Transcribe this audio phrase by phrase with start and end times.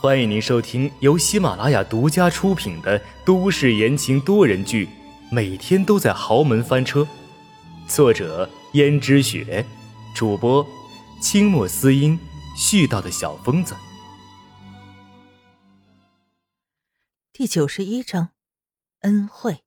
[0.00, 4.86] 欢迎您收听由喜马拉雅独家出品的都市言情多人剧
[5.30, 7.00] 《每天都在豪门翻车》，
[7.88, 9.64] 作者：胭脂雪，
[10.14, 10.66] 主播：
[11.22, 12.18] 清墨思音，
[12.54, 13.74] 絮叨的小疯子。
[17.32, 18.28] 第九十一章，
[19.00, 19.60] 恩惠。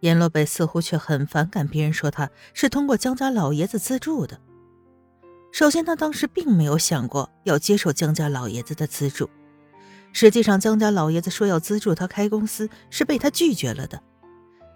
[0.00, 4.40] 阎罗北似乎却很反感别人说他是通过江家老爷子资助的。
[5.50, 9.28] 首先，他当时并没有想过要接受江家老爷子的资助。
[10.12, 14.00] 实际上，江家老爷子说要资助他开公司，是被他拒绝了的。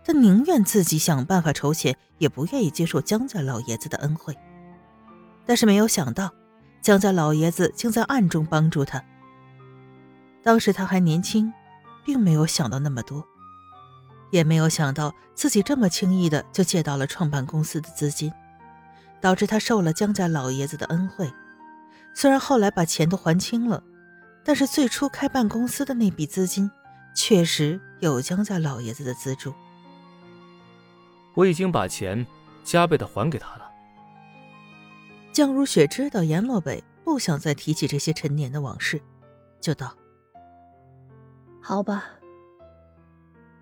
[0.05, 4.37] 他宁愿自己想办法筹钱，也不愿意接受江家老爷子的恩惠。
[5.47, 6.31] 但是没有想到，
[6.81, 9.03] 江家老爷子竟在暗中帮助他。
[10.43, 11.53] 当时他还年轻，
[12.05, 13.25] 并没有想到那么多，
[14.33, 18.33] 也没有想到自己这么轻易的就借到了创办公司的资金。
[19.23, 21.33] 导致他受了江家老爷子的恩惠，
[22.13, 23.83] 虽然后来把钱都还清了，
[24.45, 26.69] 但是最初开办公司的那笔资金，
[27.15, 29.55] 确实有江家老爷子的资助。
[31.35, 32.27] 我已经把钱
[32.65, 33.71] 加倍的还给他了。
[35.33, 39.01] 江如雪知道阎洛北不想再提起这些陈年的往事，
[39.61, 39.97] 就道
[41.63, 42.05] ：“好吧。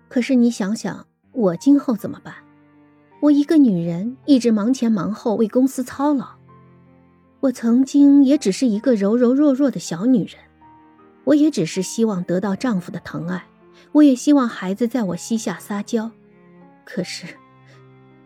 [0.09, 2.33] 可是你想想，我今后怎么办？”
[3.21, 6.27] 我一个女人一直忙前忙后为公司操劳，
[7.39, 10.37] 我曾经也只是一个柔柔弱弱的小女人，
[11.25, 13.45] 我也只是希望得到丈夫的疼爱，
[13.91, 16.09] 我也希望孩子在我膝下撒娇。
[16.83, 17.27] 可是，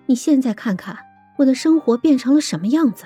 [0.06, 0.98] 你现在看看
[1.40, 3.04] 我的生活变成了什么样子？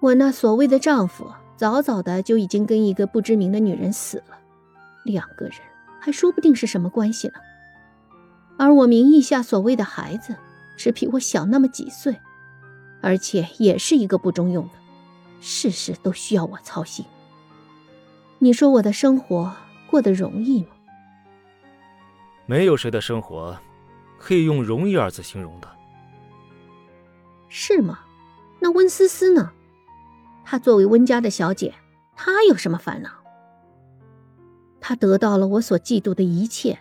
[0.00, 4.36] 我那所谓的丈夫早早的就已经跟一个不知名的女人死了，
[5.04, 5.54] 两个人
[6.00, 7.34] 还说不定是什么关系呢。
[8.60, 10.36] 而我名义下所谓的孩子，
[10.76, 12.20] 只比我小那么几岁，
[13.00, 14.72] 而且也是一个不中用的，
[15.40, 17.06] 事事都需要我操心。
[18.38, 19.56] 你说我的生活
[19.88, 20.68] 过得容易吗？
[22.44, 23.58] 没有谁的生活
[24.18, 25.68] 可以用容易二字形容的，
[27.48, 28.00] 是吗？
[28.58, 29.52] 那温思思呢？
[30.44, 31.74] 她作为温家的小姐，
[32.14, 33.08] 她有什么烦恼？
[34.82, 36.78] 她得到了我所嫉妒的一切。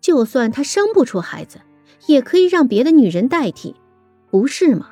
[0.00, 1.60] 就算他生不出孩子，
[2.06, 3.76] 也可以让别的女人代替，
[4.30, 4.90] 不是吗？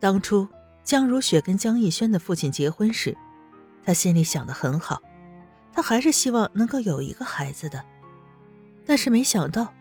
[0.00, 0.48] 当初
[0.82, 3.16] 江如雪跟江逸轩的父亲结婚时，
[3.84, 5.00] 她心里想的很好，
[5.72, 7.84] 她还是希望能够有一个孩子的。
[8.84, 9.72] 但是没想到，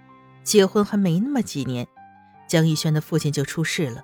[0.44, 1.88] 结婚还没那么几年，
[2.48, 4.04] 江逸轩的父亲就出事了。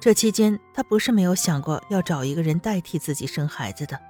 [0.00, 4.00] 这期间，她不是没有想过要找一个人代替自己生孩子的，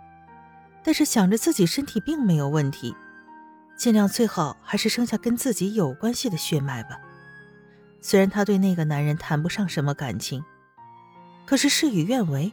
[0.85, 2.95] 但是想着自己身体并没有问题。
[3.83, 7.01] 尽量最好还是生下跟自己有关系的血脉吧。
[8.01, 10.45] 虽然他对那个男人谈不上什么感情，
[11.45, 12.53] 可是事与愿违，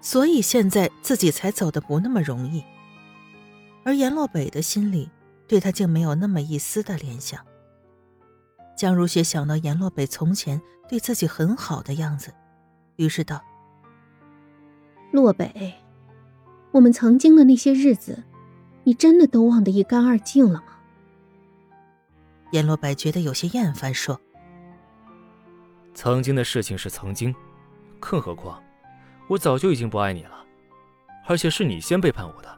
[0.00, 2.62] 所以现在自己才走的不那么容易。
[3.82, 5.10] 而阎洛北的心里
[5.48, 7.44] 对他竟没有那么一丝的联想。
[8.76, 12.32] 江如雪想到阎洛北从前对自己很好的样子，
[12.94, 13.42] 于是道
[15.10, 15.74] ：“洛北，
[16.70, 18.22] 我们曾经的那些日子。”
[18.88, 20.78] 你真的都忘得一干二净了吗？
[22.52, 24.18] 阎罗白觉得有些厌烦，说
[25.92, 27.34] ：“曾经的事情是曾经，
[28.00, 28.62] 更何况
[29.28, 30.42] 我早就已经不爱你了，
[31.26, 32.48] 而且是你先背叛我的。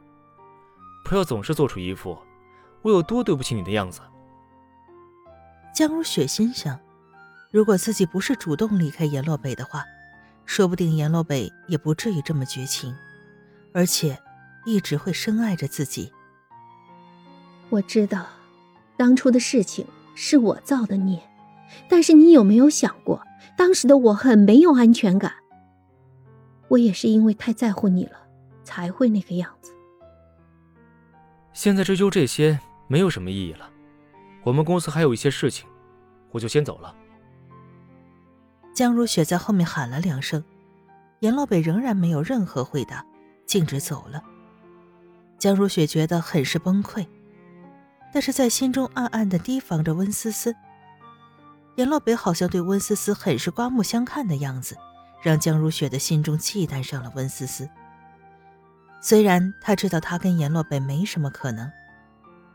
[1.04, 2.16] 不要总是做出一副
[2.82, 4.00] 我有多对不起你的样子。”
[5.74, 6.78] 江如雪心想，
[7.50, 9.82] 如果自己不是主动离开阎罗北的话，
[10.46, 12.94] 说不定阎罗北也不至于这么绝情，
[13.74, 14.16] 而且
[14.64, 16.12] 一直会深爱着自己。
[17.70, 18.26] 我知道，
[18.97, 19.86] 当初的事情
[20.16, 21.22] 是我造的孽，
[21.88, 23.22] 但是你有没有想过，
[23.56, 25.32] 当时的我很没有安全感。
[26.66, 28.19] 我也是因为太在乎你了，
[28.64, 29.72] 才会那个样子。
[31.53, 32.58] 现在追究这些
[32.88, 33.70] 没有什么意义了，
[34.42, 35.69] 我们公司还有一些事情，
[36.32, 36.94] 我就先走了。
[38.75, 40.42] 江如雪在后面喊了两声，
[41.20, 43.05] 严老北仍然没有任何回答，
[43.46, 44.22] 径直走了。
[45.38, 47.06] 江如雪觉得很是崩溃。
[48.12, 50.54] 但是在心中暗暗的提防着温思思。
[51.76, 54.76] 阎洛北好像对温思思很是刮目相看的样子，
[55.22, 57.68] 让江如雪的心中忌惮上了温思思。
[59.00, 61.70] 虽然他知道他跟阎洛北没什么可能，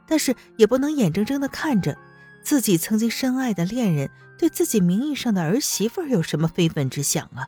[0.06, 1.98] 但是也不能眼睁睁的看着
[2.44, 7.48] 自己曾经深爱的恋人对自己名义上的儿媳妇有什么非分之想啊！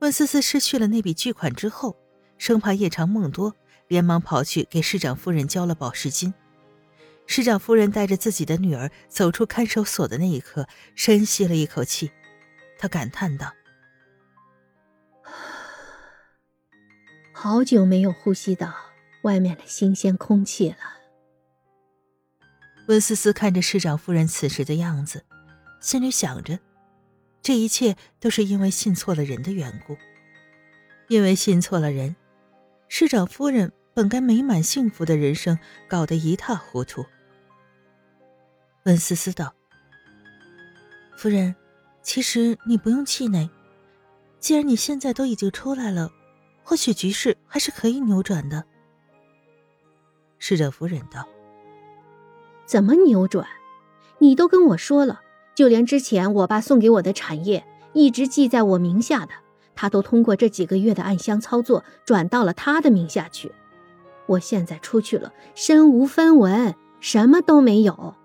[0.00, 1.96] 温思思失去了那笔巨款之后，
[2.36, 3.56] 生怕夜长梦多。
[3.88, 6.32] 连忙跑去给市长夫人交了保释金。
[7.26, 12.10] 市长夫人带着自己的女儿走出看守所的那一刻，深吸了一口气，
[12.78, 13.52] 她感叹道：
[17.32, 18.74] “好久没有呼吸到
[19.22, 20.76] 外面的新鲜空气了。
[22.86, 25.26] 温思思看着市长夫人此时的样子，
[25.80, 26.58] 心里想着，
[27.42, 29.98] 这一切都是因为信错了人的缘故。
[31.08, 32.16] 因为信错了人，
[32.88, 37.04] 市长夫人本该美满幸福的人生搞得一塌糊涂。
[38.84, 39.54] 温思思道
[41.16, 41.54] ：“夫人，
[42.02, 43.48] 其实你不用气馁，
[44.40, 46.10] 既然你现在都已经出来了。”
[46.62, 48.62] 或许局势还是可以扭转的。
[50.38, 51.26] 市长夫人道
[52.66, 53.48] ：“怎么扭转？
[54.18, 55.22] 你都跟我说了，
[55.54, 59.32] 就连之前我爸送给我的产业，一直记在我名下的，
[59.80, 63.52] 他都通过这几个月的暗箱操作转到了他的名下去。
[64.26, 68.16] 我现在出去了，身无分文，什么都没有。”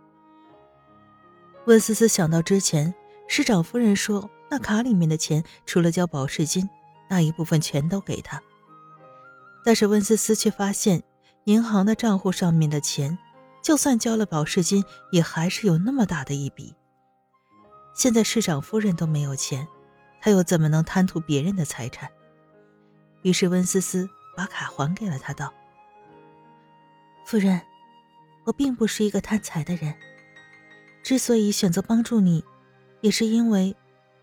[1.67, 2.95] 温思思想到之前
[3.27, 6.67] 市长夫人说，那卡里面的钱除了交保释金。
[7.09, 8.41] 那一部分全都给他，
[9.63, 11.03] 但是温思思却发现，
[11.43, 13.19] 银行的账户上面的钱，
[13.61, 16.73] 就算交了保释金，也还是有那么大的一笔。
[17.93, 19.67] 现在市长夫人都没有钱，
[20.23, 22.09] 他又怎么能贪图别人的财产？
[23.23, 25.53] 于是温思思把卡还给了他，道
[27.27, 27.59] ：“夫人，
[28.45, 29.93] 我并不是一个贪财的人，
[31.03, 32.41] 之所以选择帮助你，
[33.01, 33.75] 也是因为，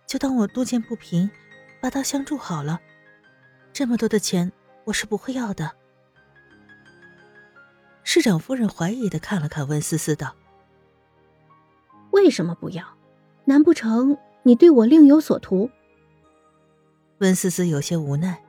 [0.07, 1.31] 就当我路见不平。”
[1.83, 2.81] 拔刀相助好了，
[3.71, 4.51] 这么多的钱
[4.85, 5.71] 我是不会要的。
[8.05, 10.35] 市长夫人怀疑的看了看温思思，道
[12.11, 12.87] ：“为什么不要？
[13.45, 15.71] 难不成你对我另有所图？”
[17.21, 18.43] 温思思有些无奈：“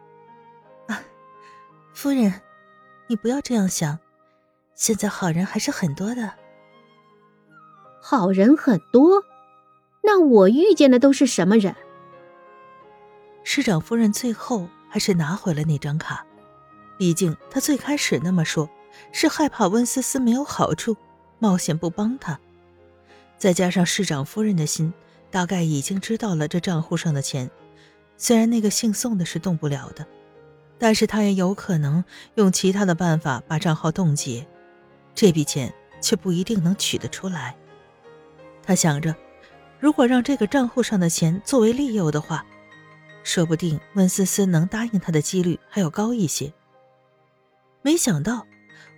[0.87, 1.03] 啊，
[1.93, 2.41] 夫人，
[3.07, 3.99] 你不要这样想，
[4.75, 6.33] 现在好人还是很多的。
[8.01, 9.23] 好人很多，
[10.01, 11.75] 那我遇见的都是什么人？”
[13.43, 16.25] 市长夫人最后还是拿回了那张卡，
[16.97, 18.69] 毕竟她最开始那么说，
[19.11, 20.95] 是害怕温思思没有好处，
[21.39, 22.39] 冒险不帮她。
[23.37, 24.93] 再加上市长夫人的心，
[25.29, 27.51] 大概已经知道了这账户上的钱，
[28.23, 30.05] 虽然那个姓宋的是动不了的，
[30.77, 34.47] 但是他也有可能用其他的办法把账号冻结，
[35.15, 35.73] 这笔钱
[36.03, 37.57] 却不一定能取得出来。
[38.61, 39.15] 他想着，
[39.79, 42.45] 如果让这个账户上的钱作为利诱的话。
[43.23, 46.51] 说不定温思思能答应他的几率还要高一些。
[47.83, 48.47] 没想到，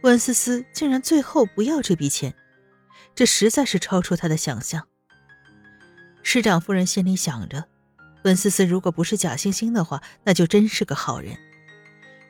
[0.01, 2.33] 温思思竟然最后不要这笔钱，
[3.15, 4.87] 这实在是超出他的想象。
[6.23, 7.65] 市长夫人心里想着，
[8.23, 11.37] 温思思如果不是假惺惺的话，那就真是个好人。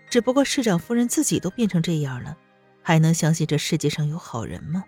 [0.10, 2.38] 只不过市长夫人自己都变成这样了，
[2.82, 4.84] 还能相信这世界上有好人吗？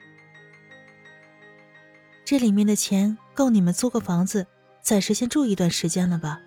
[2.24, 4.46] 这里面的钱够你们租个房子，
[4.82, 6.42] 暂时先住一段时间了吧？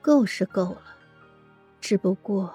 [0.00, 0.82] 够是够了，
[1.80, 2.52] 只不过……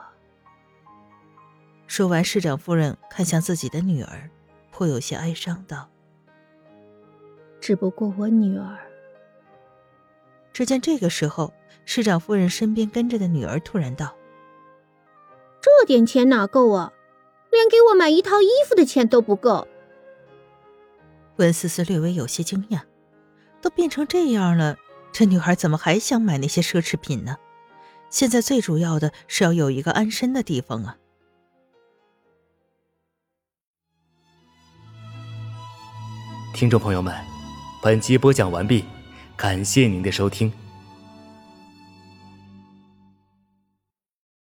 [1.88, 4.30] 说完，市长夫人看向自己的女儿，
[4.72, 5.90] 颇有些哀伤，道
[7.62, 8.78] ：“只不过我女儿……”
[10.58, 11.54] 只见这个时候，
[11.86, 14.16] 市长夫人身边跟着的女儿突然道
[15.62, 16.92] ：“这点钱哪够啊？
[17.52, 19.68] 连给我买一套衣服的钱都不够。”
[21.38, 22.82] 温思思略微有些惊讶，
[23.62, 24.78] 都变成这样了。
[25.12, 27.38] 这女孩怎么还想买那些奢侈品呢？
[28.10, 30.98] 现在最主要的是要有一个安身的地方啊！
[36.56, 37.14] 听众朋友们，
[37.80, 38.84] 本集播讲完毕，
[39.38, 40.52] 感谢您的收听。